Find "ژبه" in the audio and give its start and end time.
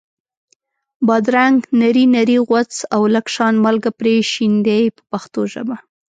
5.53-5.75